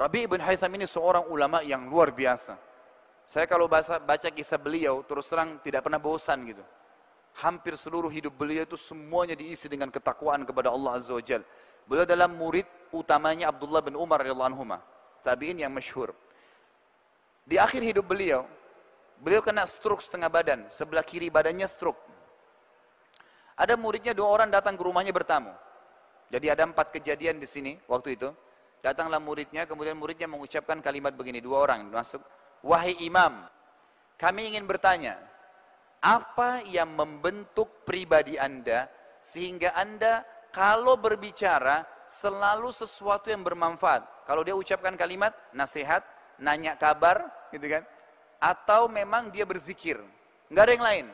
[0.00, 2.56] Rabi ibn Haytham ini seorang ulama yang luar biasa.
[3.28, 6.64] Saya kalau baca, baca kisah beliau, terus terang tidak pernah bosan gitu.
[7.44, 11.44] Hampir seluruh hidup beliau itu semuanya diisi dengan ketakwaan kepada Allah Azza wa Jal.
[11.84, 12.64] Beliau dalam murid
[12.96, 14.64] utamanya Abdullah bin Umar radhiyallahu anhu,
[15.20, 16.16] tabi'in yang masyhur.
[17.44, 18.48] Di akhir hidup beliau,
[19.20, 22.00] beliau kena stroke setengah badan, sebelah kiri badannya stroke.
[23.52, 25.52] Ada muridnya dua orang datang ke rumahnya bertamu.
[26.32, 28.32] Jadi ada empat kejadian di sini waktu itu.
[28.80, 32.24] Datanglah muridnya, kemudian muridnya mengucapkan kalimat begini, dua orang masuk.
[32.64, 33.44] Wahai imam,
[34.16, 35.16] kami ingin bertanya,
[36.00, 38.88] apa yang membentuk pribadi anda
[39.20, 44.24] sehingga anda kalau berbicara selalu sesuatu yang bermanfaat.
[44.24, 46.02] Kalau dia ucapkan kalimat nasihat,
[46.40, 47.84] nanya kabar, gitu kan?
[48.40, 50.00] Atau memang dia berzikir,
[50.48, 51.06] nggak ada yang lain.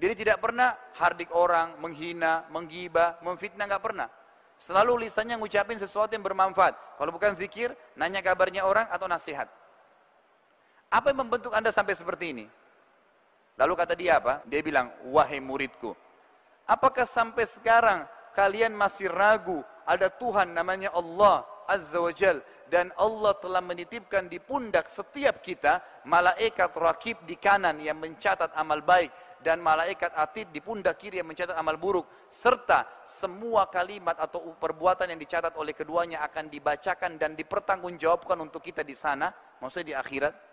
[0.00, 4.08] Jadi tidak pernah hardik orang, menghina, menggibah, memfitnah, nggak pernah.
[4.60, 6.76] Selalu lisannya ngucapin sesuatu yang bermanfaat.
[7.00, 9.48] Kalau bukan zikir, nanya kabarnya orang atau nasihat.
[10.92, 12.46] Apa yang membentuk anda sampai seperti ini?
[13.56, 14.44] Lalu kata dia apa?
[14.44, 15.96] Dia bilang, wahai muridku,
[16.68, 18.04] apakah sampai sekarang
[18.36, 24.42] kalian masih ragu ada Tuhan namanya Allah Azza wa Jal dan Allah telah menitipkan di
[24.42, 30.58] pundak setiap kita malaikat rakib di kanan yang mencatat amal baik dan malaikat atid di
[30.60, 36.20] pundak kiri yang mencatat amal buruk serta semua kalimat atau perbuatan yang dicatat oleh keduanya
[36.26, 39.32] akan dibacakan dan dipertanggungjawabkan untuk kita di sana
[39.62, 40.50] maksudnya di akhirat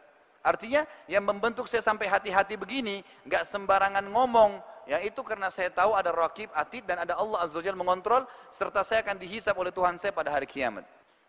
[0.47, 4.63] Artinya yang membentuk saya sampai hati-hati begini, nggak sembarangan ngomong.
[4.87, 8.79] Yang itu karena saya tahu ada rakib, atid dan ada Allah Azza Jalla mengontrol serta
[8.87, 10.87] saya akan dihisap oleh Tuhan saya pada hari kiamat.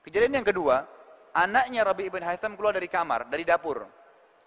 [0.09, 0.89] Kejadian yang kedua,
[1.37, 3.84] anaknya Rabi ibn Haytham keluar dari kamar, dari dapur.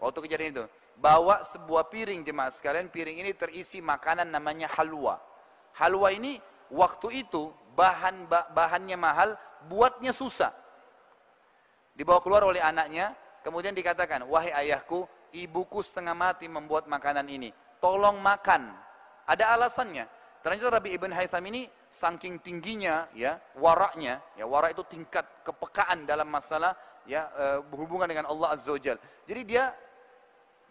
[0.01, 0.65] Waktu kejadian itu,
[0.97, 5.21] bawa sebuah piring jemaah sekalian, piring ini terisi makanan namanya halwa.
[5.77, 6.41] Halwa ini
[6.73, 8.25] waktu itu bahan
[8.57, 9.37] bahannya mahal,
[9.69, 10.49] buatnya susah.
[11.93, 17.49] Dibawa keluar oleh anaknya, Kemudian dikatakan, wahai ayahku, ibuku setengah mati membuat makanan ini.
[17.81, 18.69] Tolong makan.
[19.25, 20.05] Ada alasannya.
[20.45, 26.31] Ternyata Rabi Ibn Haytham ini saking tingginya ya waraknya ya warak itu tingkat kepekaan dalam
[26.31, 26.71] masalah
[27.03, 28.95] ya e, berhubungan dengan Allah Azza Wajal.
[29.27, 29.75] Jadi dia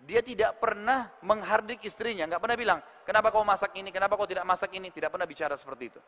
[0.01, 4.49] dia tidak pernah menghardik istrinya, nggak pernah bilang, kenapa kau masak ini, kenapa kau tidak
[4.49, 6.01] masak ini, tidak pernah bicara seperti itu.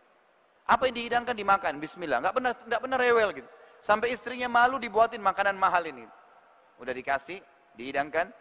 [0.65, 3.49] Apa yang dihidangkan dimakan, Bismillah, nggak pernah nggak pernah rewel gitu.
[3.85, 6.09] Sampai istrinya malu dibuatin makanan mahal ini.
[6.81, 7.43] Udah dikasih,
[7.77, 8.33] dihidangkan.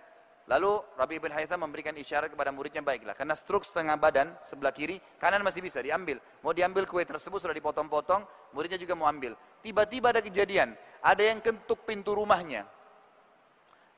[0.49, 3.13] Lalu Rabi bin Haytham memberikan isyarat kepada muridnya baiklah.
[3.13, 6.17] Karena struk setengah badan sebelah kiri, kanan masih bisa diambil.
[6.41, 9.37] Mau diambil kue tersebut sudah dipotong-potong, muridnya juga mau ambil.
[9.61, 12.65] Tiba-tiba ada kejadian, ada yang kentuk pintu rumahnya.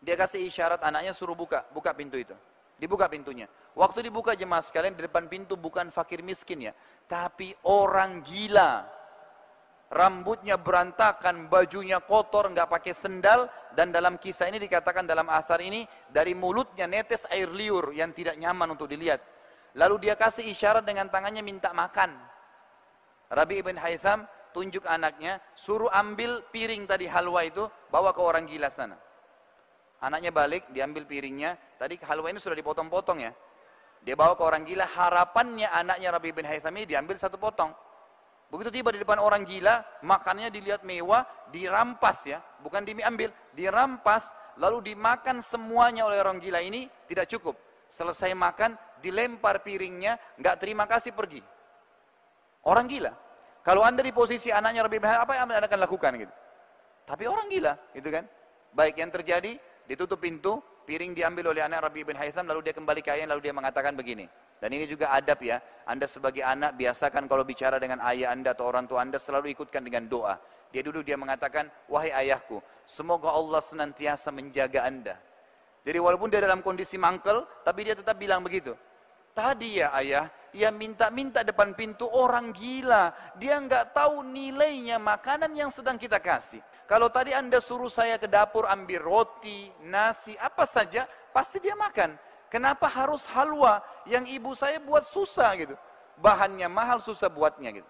[0.03, 2.35] Dia kasih isyarat anaknya suruh buka, buka pintu itu.
[2.75, 3.47] Dibuka pintunya.
[3.73, 6.73] Waktu dibuka jemaah sekalian di depan pintu bukan fakir miskin ya,
[7.07, 8.83] tapi orang gila
[9.93, 13.45] rambutnya berantakan, bajunya kotor, nggak pakai sendal,
[13.77, 18.35] dan dalam kisah ini dikatakan dalam asar ini dari mulutnya netes air liur yang tidak
[18.41, 19.21] nyaman untuk dilihat.
[19.77, 22.13] Lalu dia kasih isyarat dengan tangannya minta makan.
[23.33, 28.69] Rabi ibn Haytham tunjuk anaknya, suruh ambil piring tadi halwa itu, bawa ke orang gila
[28.69, 28.97] sana.
[30.03, 33.31] Anaknya balik, diambil piringnya, tadi halwa ini sudah dipotong-potong ya.
[34.03, 37.73] Dia bawa ke orang gila, harapannya anaknya Rabi bin Haytham ini diambil satu potong.
[38.53, 44.29] Begitu tiba di depan orang gila, makannya dilihat mewah, dirampas ya, bukan diambil, dirampas,
[44.61, 47.57] lalu dimakan semuanya oleh orang gila ini, tidak cukup.
[47.89, 51.41] Selesai makan, dilempar piringnya, nggak terima kasih pergi.
[52.69, 53.09] Orang gila.
[53.65, 56.33] Kalau anda di posisi anaknya lebih baik, apa yang anda akan lakukan gitu?
[57.09, 58.29] Tapi orang gila, gitu kan?
[58.69, 59.57] Baik yang terjadi,
[59.89, 63.49] ditutup pintu, piring diambil oleh anak Rabi bin Haytham, lalu dia kembali ke ayah, lalu
[63.49, 64.29] dia mengatakan begini,
[64.63, 65.59] dan ini juga adab ya.
[65.83, 69.83] Anda sebagai anak biasakan kalau bicara dengan ayah Anda atau orang tua Anda selalu ikutkan
[69.83, 70.39] dengan doa.
[70.71, 75.19] Dia duduk dia mengatakan, "Wahai ayahku, semoga Allah senantiasa menjaga Anda."
[75.83, 78.71] Jadi walaupun dia dalam kondisi mangkel, tapi dia tetap bilang begitu.
[79.35, 83.11] Tadi ya ayah, ia minta-minta depan pintu orang gila.
[83.35, 86.63] Dia nggak tahu nilainya makanan yang sedang kita kasih.
[86.87, 91.03] Kalau tadi anda suruh saya ke dapur ambil roti, nasi, apa saja,
[91.35, 92.15] pasti dia makan.
[92.53, 95.73] Kenapa harus halwa yang ibu saya buat susah gitu?
[96.21, 97.89] Bahannya mahal susah buatnya gitu.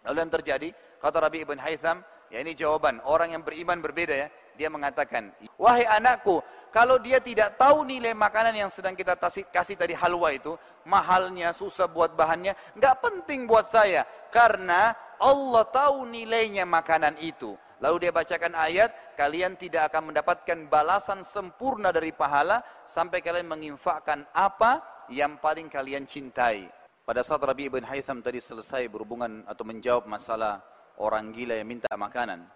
[0.00, 2.00] Lalu yang terjadi, kata Rabi Ibn Haytham,
[2.32, 4.28] ya ini jawaban orang yang beriman berbeda ya.
[4.56, 5.28] Dia mengatakan,
[5.60, 6.40] wahai anakku,
[6.72, 9.12] kalau dia tidak tahu nilai makanan yang sedang kita
[9.52, 10.56] kasih tadi halwa itu,
[10.88, 14.08] mahalnya, susah buat bahannya, nggak penting buat saya.
[14.32, 17.52] Karena Allah tahu nilainya makanan itu.
[17.76, 24.24] Lalu dia bacakan ayat, kalian tidak akan mendapatkan balasan sempurna dari pahala sampai kalian menginfakkan
[24.32, 24.80] apa
[25.12, 26.72] yang paling kalian cintai.
[27.04, 30.64] Pada saat Rabi ibn Haytham tadi selesai berhubungan atau menjawab masalah
[30.96, 32.48] orang gila yang minta makanan.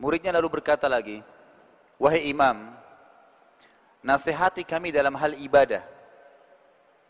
[0.00, 1.20] Muridnya lalu berkata lagi,
[1.98, 2.70] Wahai imam,
[4.06, 5.82] nasihati kami dalam hal ibadah.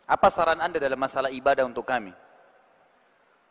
[0.09, 2.17] Apa saran anda dalam masalah ibadah untuk kami?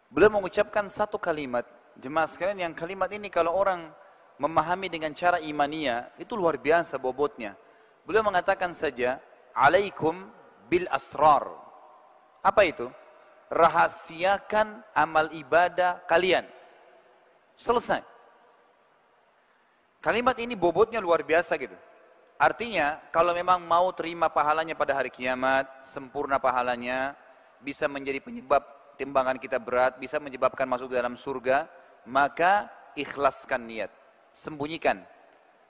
[0.09, 1.61] Beliau mengucapkan satu kalimat,
[2.01, 3.89] jemaah sekalian yang kalimat ini kalau orang
[4.37, 7.57] memahami dengan cara imania, itu luar biasa bobotnya.
[8.05, 9.17] Beliau mengatakan saja,
[9.51, 10.29] alaikum
[10.69, 11.49] bil asrar.
[12.45, 12.87] Apa itu?
[13.49, 16.45] Rahasiakan amal ibadah kalian.
[17.57, 18.05] Selesai.
[19.97, 21.73] Kalimat ini bobotnya luar biasa gitu.
[22.37, 27.17] Artinya, kalau memang mau terima pahalanya pada hari kiamat, sempurna pahalanya,
[27.57, 28.61] bisa menjadi penyebab
[28.93, 31.65] timbangan kita berat, bisa menyebabkan masuk ke dalam surga,
[32.07, 33.91] maka ikhlaskan niat.
[34.31, 35.03] Sembunyikan.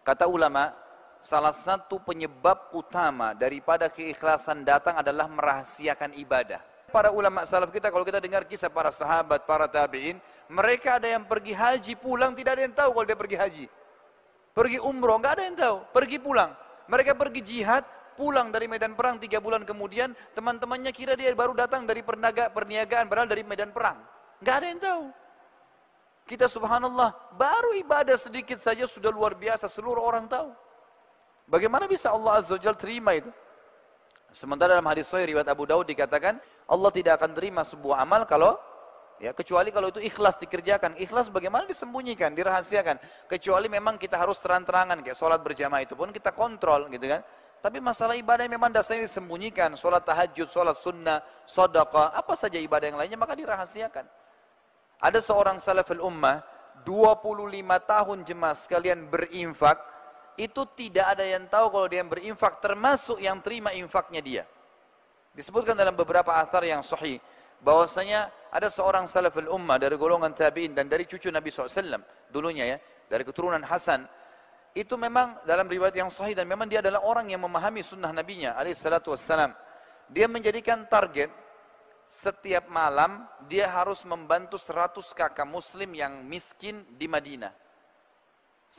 [0.06, 0.72] Kata ulama,
[1.20, 6.62] salah satu penyebab utama daripada keikhlasan datang adalah merahasiakan ibadah.
[6.88, 11.28] Para ulama salaf kita, kalau kita dengar kisah para sahabat, para tabi'in, mereka ada yang
[11.28, 13.66] pergi haji pulang, tidak ada yang tahu kalau dia pergi haji.
[14.56, 15.78] Pergi umroh, nggak ada yang tahu.
[15.92, 16.56] Pergi pulang.
[16.88, 17.84] Mereka pergi jihad,
[18.16, 23.28] pulang dari medan perang tiga bulan kemudian, teman-temannya kira dia baru datang dari perniagaan, padahal
[23.28, 24.00] dari medan perang.
[24.40, 25.04] Nggak ada yang tahu.
[26.28, 30.52] Kita subhanallah, baru ibadah sedikit saja sudah luar biasa, seluruh orang tahu.
[31.48, 33.32] Bagaimana bisa Allah Azza wa terima itu?
[34.36, 36.36] Sementara dalam hadis sahih riwayat Abu Daud dikatakan,
[36.68, 38.60] Allah tidak akan terima sebuah amal kalau
[39.18, 40.94] Ya, kecuali kalau itu ikhlas dikerjakan.
[41.02, 43.02] Ikhlas bagaimana disembunyikan, dirahasiakan.
[43.26, 47.26] Kecuali memang kita harus terang-terangan kayak sholat berjamaah itu pun kita kontrol gitu kan.
[47.58, 52.94] Tapi masalah ibadah yang memang dasarnya disembunyikan, sholat tahajud, sholat sunnah, sodaka, apa saja ibadah
[52.94, 54.06] yang lainnya maka dirahasiakan.
[54.98, 56.42] Ada seorang salafil ummah,
[56.86, 57.54] 25
[57.86, 59.78] tahun jemaah sekalian berinfak,
[60.38, 64.44] itu tidak ada yang tahu kalau dia yang berinfak, termasuk yang terima infaknya dia.
[65.34, 67.22] Disebutkan dalam beberapa athar yang sahih
[67.62, 72.78] bahwasanya ada seorang salaful ummah dari golongan tabi'in dan dari cucu Nabi SAW dulunya ya,
[73.10, 74.06] dari keturunan Hasan
[74.78, 78.54] itu memang dalam riwayat yang sahih dan memang dia adalah orang yang memahami sunnah nabinya
[78.54, 79.50] alaihi salatu wassalam.
[80.10, 81.34] Dia menjadikan target
[82.08, 87.52] setiap malam dia harus membantu 100 kakak muslim yang miskin di Madinah.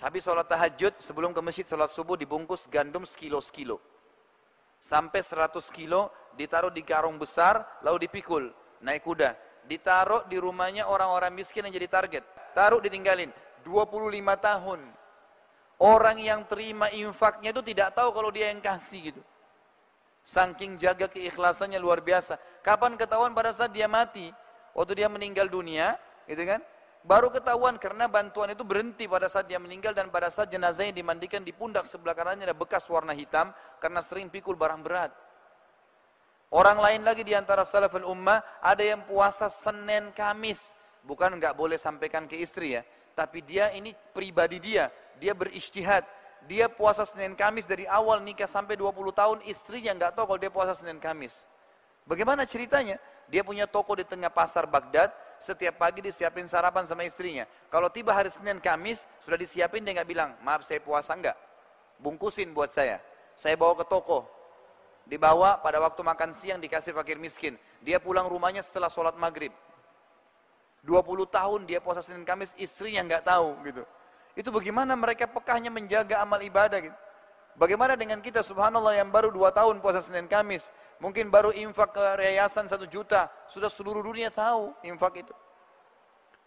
[0.01, 3.77] Habis sholat tahajud, sebelum ke masjid sholat subuh dibungkus gandum sekilo-sekilo.
[4.81, 6.09] Sampai 100 kilo
[6.39, 8.49] ditaruh di karung besar lalu dipikul
[8.81, 9.35] naik kuda,
[9.67, 12.25] ditaruh di rumahnya orang-orang miskin yang jadi target.
[12.55, 13.29] Taruh ditinggalin
[13.67, 14.81] 25 tahun.
[15.79, 19.23] Orang yang terima infaknya itu tidak tahu kalau dia yang kasih gitu.
[20.25, 22.37] Saking jaga keikhlasannya luar biasa.
[22.61, 24.29] Kapan ketahuan pada saat dia mati?
[24.77, 25.97] Waktu dia meninggal dunia,
[26.29, 26.61] gitu kan?
[27.07, 31.41] Baru ketahuan karena bantuan itu berhenti pada saat dia meninggal dan pada saat jenazahnya dimandikan
[31.41, 35.15] di pundak sebelah kanannya ada bekas warna hitam karena sering pikul barang berat.
[36.49, 40.75] Orang lain lagi di antara salaful ummah ada yang puasa Senin Kamis.
[41.05, 42.83] Bukan nggak boleh sampaikan ke istri ya,
[43.17, 46.05] tapi dia ini pribadi dia, dia beristihad.
[46.47, 50.53] Dia puasa Senin Kamis dari awal nikah sampai 20 tahun, istrinya nggak tahu kalau dia
[50.53, 51.35] puasa Senin Kamis.
[52.09, 52.97] Bagaimana ceritanya?
[53.29, 55.13] Dia punya toko di tengah pasar Baghdad,
[55.43, 57.45] setiap pagi disiapin sarapan sama istrinya.
[57.69, 61.37] Kalau tiba hari Senin Kamis, sudah disiapin dia nggak bilang, maaf saya puasa enggak.
[62.01, 63.03] Bungkusin buat saya.
[63.37, 64.27] Saya bawa ke toko,
[65.07, 67.55] dibawa pada waktu makan siang dikasih fakir miskin.
[67.85, 69.53] Dia pulang rumahnya setelah sholat maghrib.
[70.83, 73.83] 20 tahun dia puasa Senin Kamis, istrinya nggak tahu gitu.
[74.39, 76.95] Itu bagaimana mereka pekahnya menjaga amal ibadah gitu.
[77.59, 80.71] Bagaimana dengan kita subhanallah yang baru dua tahun puasa Senin Kamis.
[81.03, 83.27] Mungkin baru infak ke yayasan satu juta.
[83.51, 85.35] Sudah seluruh dunia tahu infak itu.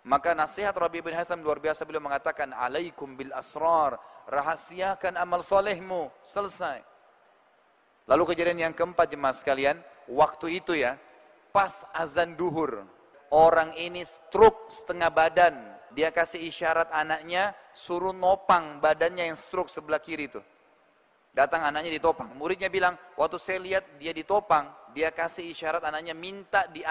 [0.08, 6.10] Maka nasihat Rabi bin Haitham luar biasa beliau mengatakan alaikum bil asrar rahasiakan amal solehmu
[6.26, 6.82] selesai
[8.10, 9.78] Lalu kejadian yang keempat jemaah sekalian,
[10.10, 10.98] waktu itu ya,
[11.56, 12.84] pas azan duhur,
[13.30, 15.56] orang ini stroke setengah badan.
[15.92, 20.42] Dia kasih isyarat anaknya, suruh nopang badannya yang stroke sebelah kiri itu.
[21.32, 22.32] Datang anaknya ditopang.
[22.36, 26.84] Muridnya bilang, waktu saya lihat dia ditopang, dia kasih isyarat anaknya minta di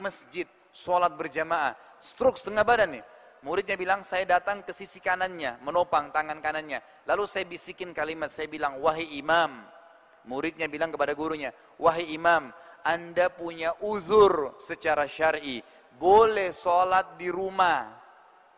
[0.00, 1.76] masjid, sholat berjamaah.
[2.00, 3.04] Stroke setengah badan nih.
[3.40, 6.80] Muridnya bilang, saya datang ke sisi kanannya, menopang tangan kanannya.
[7.08, 9.64] Lalu saya bisikin kalimat, saya bilang, wahai imam,
[10.28, 12.52] Muridnya bilang kepada gurunya, wahai imam,
[12.84, 15.64] anda punya uzur secara syar'i,
[15.96, 17.96] boleh sholat di rumah.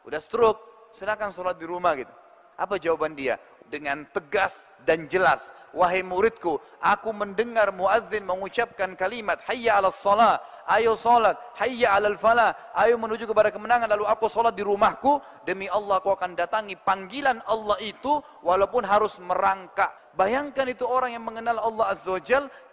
[0.03, 2.13] Udah stroke, silakan sholat di rumah gitu.
[2.59, 3.41] Apa jawaban dia?
[3.73, 5.55] Dengan tegas dan jelas.
[5.73, 12.53] Wahai muridku, aku mendengar muadzin mengucapkan kalimat hayya 'alas shalah, ayo salat, hayya 'alal falah,
[12.77, 15.17] ayo menuju kepada kemenangan lalu aku salat di rumahku,
[15.49, 19.89] demi Allah aku akan datangi panggilan Allah itu walaupun harus merangkak.
[20.13, 22.21] Bayangkan itu orang yang mengenal Allah Azza wa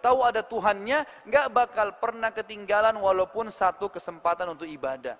[0.04, 5.16] tahu ada Tuhannya, nggak bakal pernah ketinggalan walaupun satu kesempatan untuk ibadah.